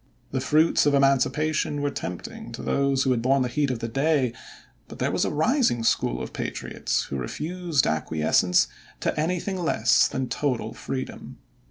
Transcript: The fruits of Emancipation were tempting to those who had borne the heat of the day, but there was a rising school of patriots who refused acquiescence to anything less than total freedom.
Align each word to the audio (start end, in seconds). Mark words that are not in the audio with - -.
The 0.31 0.41
fruits 0.41 0.87
of 0.87 0.95
Emancipation 0.95 1.79
were 1.79 1.91
tempting 1.91 2.51
to 2.53 2.63
those 2.63 3.03
who 3.03 3.11
had 3.11 3.21
borne 3.21 3.43
the 3.43 3.47
heat 3.47 3.69
of 3.69 3.77
the 3.81 3.87
day, 3.87 4.33
but 4.87 4.97
there 4.97 5.11
was 5.11 5.25
a 5.25 5.29
rising 5.29 5.83
school 5.83 6.23
of 6.23 6.33
patriots 6.33 7.03
who 7.03 7.17
refused 7.17 7.85
acquiescence 7.85 8.67
to 9.01 9.15
anything 9.15 9.59
less 9.59 10.07
than 10.07 10.27
total 10.27 10.73
freedom. 10.73 11.37